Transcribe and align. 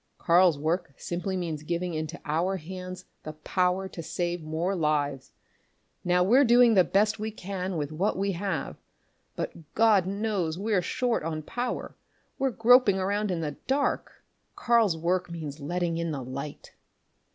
"Karl's 0.17 0.57
work 0.57 0.95
simply 0.97 1.37
means 1.37 1.61
giving 1.61 1.93
into 1.93 2.19
our 2.25 2.57
hands 2.57 3.05
the 3.21 3.33
power 3.33 3.87
to 3.87 4.01
save 4.01 4.41
more 4.41 4.73
lives. 4.75 5.31
Now 6.03 6.23
we're 6.23 6.43
doing 6.43 6.73
the 6.73 6.83
best 6.83 7.19
we 7.19 7.29
can 7.29 7.77
with 7.77 7.91
what 7.91 8.17
we 8.17 8.31
have 8.31 8.77
but 9.35 9.53
God 9.75 10.07
knows 10.07 10.57
we're 10.57 10.81
short 10.81 11.21
on 11.21 11.43
power! 11.43 11.93
We're 12.39 12.49
groping 12.49 12.97
around 12.97 13.29
in 13.29 13.41
the 13.41 13.57
dark. 13.67 14.23
Karl's 14.55 14.97
work 14.97 15.29
means 15.29 15.59
letting 15.59 15.97
in 15.99 16.09
the 16.09 16.23
light." 16.23 16.73